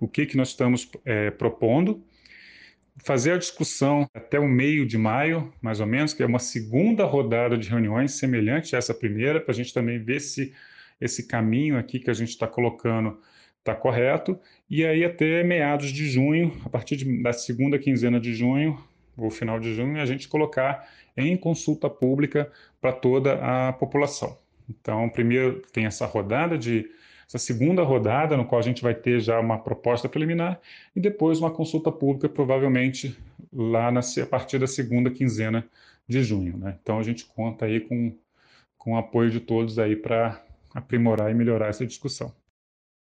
o, 0.00 0.08
que, 0.08 0.24
que 0.24 0.36
nós 0.36 0.48
estamos 0.48 0.90
é, 1.04 1.30
propondo, 1.30 2.02
fazer 3.04 3.32
a 3.32 3.38
discussão 3.38 4.08
até 4.14 4.38
o 4.38 4.48
meio 4.48 4.86
de 4.86 4.98
maio, 4.98 5.52
mais 5.60 5.80
ou 5.80 5.86
menos, 5.86 6.12
que 6.12 6.22
é 6.22 6.26
uma 6.26 6.38
segunda 6.38 7.04
rodada 7.04 7.56
de 7.56 7.68
reuniões 7.68 8.12
semelhante 8.12 8.74
a 8.74 8.78
essa 8.78 8.94
primeira, 8.94 9.40
para 9.40 9.52
a 9.52 9.54
gente 9.54 9.72
também 9.72 9.98
ver 9.98 10.20
se 10.20 10.52
esse 11.00 11.26
caminho 11.26 11.78
aqui 11.78 12.00
que 12.00 12.10
a 12.10 12.14
gente 12.14 12.30
está 12.30 12.46
colocando 12.46 13.18
está 13.58 13.74
correto. 13.74 14.38
E 14.68 14.84
aí 14.84 15.04
até 15.04 15.42
meados 15.42 15.90
de 15.90 16.08
junho, 16.08 16.52
a 16.64 16.68
partir 16.68 16.96
de, 16.96 17.22
da 17.22 17.32
segunda 17.32 17.78
quinzena 17.78 18.20
de 18.20 18.34
junho, 18.34 18.78
ou 19.16 19.30
final 19.30 19.58
de 19.58 19.74
junho, 19.74 20.00
a 20.00 20.06
gente 20.06 20.28
colocar 20.28 20.88
em 21.16 21.36
consulta 21.36 21.90
pública 21.90 22.50
para 22.80 22.92
toda 22.92 23.34
a 23.34 23.72
população. 23.72 24.38
Então, 24.68 25.08
primeiro 25.08 25.62
tem 25.72 25.86
essa 25.86 26.06
rodada 26.06 26.56
de 26.56 26.88
essa 27.28 27.38
segunda 27.38 27.82
rodada, 27.82 28.36
no 28.36 28.46
qual 28.46 28.58
a 28.58 28.64
gente 28.64 28.82
vai 28.82 28.94
ter 28.94 29.20
já 29.20 29.38
uma 29.38 29.58
proposta 29.58 30.08
preliminar, 30.08 30.58
e 30.96 31.00
depois 31.00 31.38
uma 31.38 31.50
consulta 31.50 31.92
pública, 31.92 32.26
provavelmente 32.26 33.16
lá 33.52 33.92
na, 33.92 34.00
a 34.00 34.26
partir 34.26 34.58
da 34.58 34.66
segunda 34.66 35.10
quinzena 35.10 35.68
de 36.08 36.22
junho. 36.22 36.56
Né? 36.56 36.78
Então 36.82 36.98
a 36.98 37.02
gente 37.02 37.26
conta 37.26 37.66
aí 37.66 37.80
com, 37.80 38.14
com 38.78 38.94
o 38.94 38.96
apoio 38.96 39.30
de 39.30 39.40
todos 39.40 39.78
aí 39.78 39.94
para 39.94 40.42
aprimorar 40.74 41.30
e 41.30 41.34
melhorar 41.34 41.68
essa 41.68 41.86
discussão. 41.86 42.32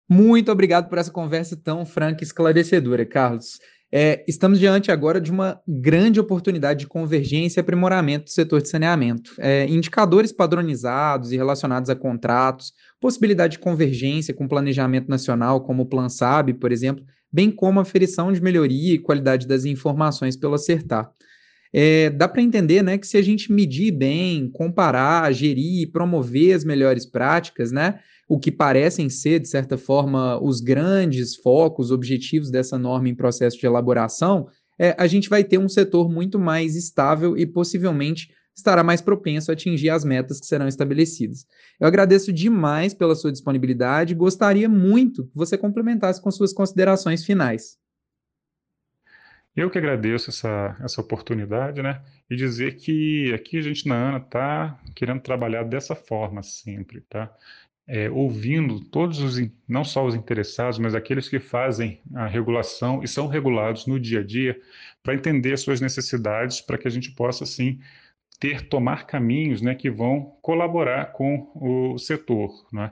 Muito 0.09 0.51
obrigado 0.51 0.89
por 0.89 0.97
essa 0.97 1.11
conversa 1.11 1.55
tão 1.55 1.85
franca 1.85 2.23
e 2.23 2.25
esclarecedora, 2.25 3.05
Carlos. 3.05 3.59
É, 3.97 4.25
estamos 4.27 4.59
diante 4.59 4.91
agora 4.91 5.21
de 5.21 5.31
uma 5.31 5.61
grande 5.65 6.19
oportunidade 6.19 6.81
de 6.81 6.85
convergência 6.85 7.59
e 7.59 7.61
aprimoramento 7.61 8.25
do 8.25 8.29
setor 8.29 8.61
de 8.61 8.67
saneamento. 8.67 9.31
É, 9.37 9.65
indicadores 9.69 10.33
padronizados 10.33 11.31
e 11.31 11.37
relacionados 11.37 11.89
a 11.89 11.95
contratos, 11.95 12.73
possibilidade 12.99 13.53
de 13.53 13.59
convergência 13.59 14.33
com 14.33 14.49
planejamento 14.49 15.07
nacional, 15.07 15.61
como 15.61 15.83
o 15.83 15.85
Plan 15.85 16.09
SAB, 16.09 16.55
por 16.55 16.73
exemplo, 16.73 17.05
bem 17.31 17.49
como 17.49 17.79
aferição 17.79 18.33
de 18.33 18.41
melhoria 18.41 18.95
e 18.95 18.99
qualidade 18.99 19.47
das 19.47 19.63
informações 19.63 20.35
pelo 20.35 20.55
acertar. 20.55 21.09
É, 21.73 22.09
dá 22.09 22.27
para 22.27 22.41
entender 22.41 22.81
né, 22.81 22.97
que 22.97 23.07
se 23.07 23.17
a 23.17 23.21
gente 23.21 23.51
medir 23.51 23.91
bem, 23.91 24.49
comparar, 24.51 25.31
gerir 25.33 25.83
e 25.83 25.87
promover 25.87 26.55
as 26.55 26.63
melhores 26.63 27.05
práticas, 27.05 27.71
né, 27.71 27.99
o 28.27 28.39
que 28.39 28.51
parecem 28.51 29.09
ser, 29.09 29.39
de 29.39 29.47
certa 29.47 29.77
forma, 29.77 30.41
os 30.41 30.61
grandes 30.61 31.35
focos, 31.35 31.91
objetivos 31.91 32.49
dessa 32.49 32.77
norma 32.77 33.09
em 33.09 33.15
processo 33.15 33.57
de 33.57 33.65
elaboração, 33.65 34.47
é, 34.79 34.95
a 34.97 35.07
gente 35.07 35.29
vai 35.29 35.43
ter 35.43 35.57
um 35.57 35.69
setor 35.69 36.09
muito 36.09 36.39
mais 36.39 36.75
estável 36.75 37.37
e 37.37 37.45
possivelmente 37.45 38.29
estará 38.55 38.83
mais 38.83 39.01
propenso 39.01 39.51
a 39.51 39.53
atingir 39.53 39.89
as 39.89 40.05
metas 40.05 40.39
que 40.39 40.45
serão 40.45 40.67
estabelecidas. 40.67 41.45
Eu 41.79 41.87
agradeço 41.87 42.31
demais 42.31 42.93
pela 42.93 43.15
sua 43.15 43.31
disponibilidade 43.31 44.13
e 44.13 44.17
gostaria 44.17 44.69
muito 44.69 45.25
que 45.25 45.35
você 45.35 45.57
complementasse 45.57 46.21
com 46.21 46.31
suas 46.31 46.53
considerações 46.53 47.25
finais. 47.25 47.77
Eu 49.55 49.69
que 49.69 49.77
agradeço 49.77 50.29
essa, 50.29 50.75
essa 50.81 51.01
oportunidade, 51.01 51.81
né? 51.81 52.03
E 52.29 52.35
dizer 52.35 52.75
que 52.75 53.33
aqui 53.33 53.57
a 53.57 53.61
gente 53.61 53.87
na 53.87 53.95
ANA 53.95 54.17
está 54.17 54.79
querendo 54.95 55.21
trabalhar 55.21 55.63
dessa 55.63 55.95
forma 55.95 56.43
sempre, 56.43 57.01
tá? 57.01 57.33
é, 57.87 58.09
ouvindo 58.09 58.79
todos 58.79 59.19
os, 59.19 59.39
não 59.67 59.83
só 59.83 60.05
os 60.05 60.15
interessados, 60.15 60.79
mas 60.79 60.95
aqueles 60.95 61.29
que 61.29 61.39
fazem 61.39 61.99
a 62.15 62.25
regulação 62.25 63.03
e 63.03 63.07
são 63.07 63.27
regulados 63.27 63.85
no 63.85 63.99
dia 63.99 64.19
a 64.21 64.23
dia, 64.23 64.59
para 65.03 65.13
entender 65.13 65.53
as 65.53 65.61
suas 65.61 65.79
necessidades, 65.79 66.61
para 66.61 66.77
que 66.77 66.87
a 66.87 66.91
gente 66.91 67.11
possa, 67.11 67.43
assim, 67.43 67.79
ter, 68.39 68.67
tomar 68.67 69.05
caminhos 69.05 69.61
né, 69.61 69.75
que 69.75 69.89
vão 69.89 70.35
colaborar 70.41 71.11
com 71.13 71.51
o 71.55 71.97
setor. 71.97 72.67
Né? 72.73 72.91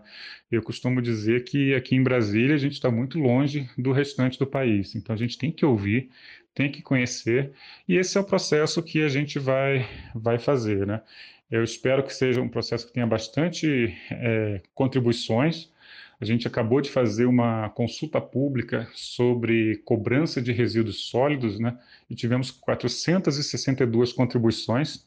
Eu 0.52 0.62
costumo 0.62 1.02
dizer 1.02 1.44
que 1.44 1.74
aqui 1.74 1.96
em 1.96 2.04
Brasília 2.04 2.56
a 2.56 2.60
gente 2.60 2.74
está 2.74 2.92
muito 2.92 3.20
longe 3.20 3.70
do 3.78 3.92
restante 3.92 4.38
do 4.38 4.46
país, 4.46 4.96
então 4.96 5.14
a 5.14 5.18
gente 5.18 5.38
tem 5.38 5.52
que 5.52 5.66
ouvir, 5.66 6.10
tem 6.54 6.72
que 6.72 6.82
conhecer, 6.82 7.54
e 7.88 7.98
esse 7.98 8.18
é 8.18 8.22
o 8.22 8.24
processo 8.24 8.82
que 8.84 9.04
a 9.04 9.10
gente 9.10 9.40
vai, 9.40 9.88
vai 10.14 10.38
fazer. 10.38 10.86
Né? 10.86 11.02
Eu 11.50 11.64
espero 11.64 12.04
que 12.04 12.14
seja 12.14 12.42
um 12.42 12.50
processo 12.50 12.88
que 12.88 12.94
tenha 12.94 13.08
bastante 13.08 13.96
é, 14.12 14.62
contribuições. 14.74 15.72
A 16.20 16.26
gente 16.26 16.48
acabou 16.48 16.82
de 16.82 16.90
fazer 16.90 17.26
uma 17.26 17.70
consulta 17.70 18.22
pública 18.22 18.88
sobre 18.94 19.78
cobrança 19.86 20.42
de 20.42 20.52
resíduos 20.52 21.10
sólidos, 21.10 21.60
né? 21.60 21.78
E 22.10 22.16
tivemos 22.16 22.50
462 22.50 24.14
contribuições. 24.14 25.06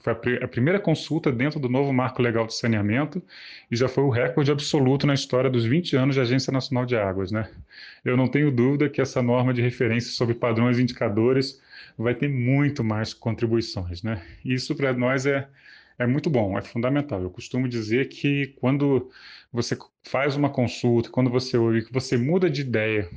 Foi 0.00 0.12
a, 0.12 0.44
a, 0.44 0.48
primeira 0.48 0.78
consulta 0.78 1.32
dentro 1.32 1.58
do 1.58 1.68
novo 1.68 1.92
marco 1.92 2.20
legal 2.20 2.46
de 2.46 2.54
saneamento 2.54 3.22
e 3.70 3.76
já 3.76 3.88
foi 3.88 4.04
o 4.04 4.10
recorde 4.10 4.50
absoluto 4.50 5.06
na 5.06 5.14
história 5.14 5.48
dos 5.48 5.64
20 5.64 5.96
anos 5.96 6.14
de 6.14 6.20
Agência 6.20 6.52
Nacional 6.52 6.84
de 6.84 6.94
Águas. 6.94 7.32
Né? 7.32 7.50
Eu 8.04 8.16
não 8.16 8.28
tenho 8.28 8.50
dúvida 8.50 8.88
que 8.90 9.00
essa 9.00 9.22
norma 9.22 9.54
de 9.54 9.62
referência 9.62 10.12
sobre 10.12 10.34
padrões 10.34 10.78
e 10.78 10.82
indicadores 10.82 11.62
vai 11.96 12.14
ter 12.14 12.28
muito 12.28 12.84
mais 12.84 13.14
contribuições. 13.14 14.02
Né? 14.02 14.22
Isso 14.44 14.74
para 14.76 14.92
nós 14.92 15.24
é, 15.24 15.48
é 15.98 16.06
muito 16.06 16.28
bom, 16.28 16.58
é 16.58 16.62
fundamental. 16.62 17.22
Eu 17.22 17.30
costumo 17.30 17.66
dizer 17.66 18.08
que 18.08 18.48
quando 18.60 19.10
você 19.50 19.76
faz 20.02 20.36
uma 20.36 20.50
consulta, 20.50 21.08
quando 21.08 21.30
você 21.30 21.56
ouve, 21.56 21.86
que 21.86 21.92
você 21.92 22.18
muda 22.18 22.50
de 22.50 22.60
ideia 22.60 23.08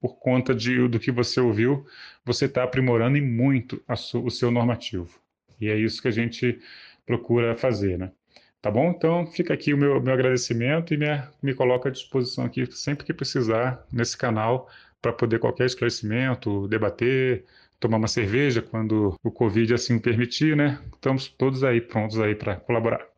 por 0.00 0.18
conta 0.18 0.54
de, 0.54 0.86
do 0.88 1.00
que 1.00 1.10
você 1.10 1.40
ouviu, 1.40 1.84
você 2.24 2.44
está 2.44 2.62
aprimorando 2.62 3.16
e 3.16 3.20
muito 3.20 3.82
o 3.88 4.30
seu 4.30 4.50
normativo. 4.50 5.21
E 5.62 5.70
é 5.70 5.76
isso 5.76 6.02
que 6.02 6.08
a 6.08 6.12
gente 6.12 6.58
procura 7.06 7.56
fazer, 7.56 7.98
né? 7.98 8.12
Tá 8.60 8.70
bom? 8.70 8.90
Então 8.90 9.26
fica 9.26 9.54
aqui 9.54 9.74
o 9.74 9.78
meu, 9.78 10.00
meu 10.00 10.14
agradecimento 10.14 10.94
e 10.94 10.96
me, 10.96 11.06
me 11.42 11.54
coloco 11.54 11.88
à 11.88 11.90
disposição 11.90 12.44
aqui 12.44 12.66
sempre 12.72 13.04
que 13.04 13.12
precisar 13.14 13.84
nesse 13.92 14.16
canal 14.16 14.68
para 15.00 15.12
poder 15.12 15.38
qualquer 15.40 15.66
esclarecimento, 15.66 16.68
debater, 16.68 17.44
tomar 17.80 17.96
uma 17.98 18.08
cerveja 18.08 18.62
quando 18.62 19.16
o 19.22 19.30
Covid 19.32 19.74
assim 19.74 19.98
permitir, 19.98 20.56
né? 20.56 20.80
Estamos 20.94 21.28
todos 21.28 21.64
aí 21.64 21.80
prontos 21.80 22.20
aí 22.20 22.34
para 22.34 22.56
colaborar. 22.56 23.11